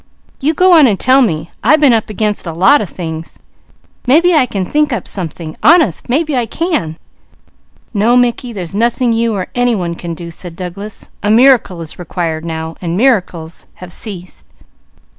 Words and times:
"You 0.39 0.55
go 0.55 0.73
on 0.73 0.87
and 0.87 0.99
tell 0.99 1.21
me. 1.21 1.51
I 1.63 1.75
been 1.75 1.93
up 1.93 2.09
against 2.09 2.47
a 2.47 2.53
lot 2.53 2.81
of 2.81 2.89
things. 2.89 3.37
Maybe 4.07 4.33
I 4.33 4.47
can 4.47 4.65
think 4.65 4.91
up 4.91 5.07
something. 5.07 5.55
Honest, 5.61 6.09
maybe 6.09 6.35
I 6.35 6.47
can!" 6.47 6.97
"No 7.93 8.17
Mickey, 8.17 8.51
there's 8.51 8.73
nothing 8.73 9.13
you 9.13 9.35
or 9.35 9.49
any 9.53 9.75
one 9.75 9.93
can 9.93 10.15
do. 10.15 10.31
A 11.21 11.29
miracle 11.29 11.81
is 11.81 11.99
required 11.99 12.45
now, 12.45 12.77
and 12.81 12.97
miracles 12.97 13.67
have 13.75 13.93
ceased." 13.93 14.47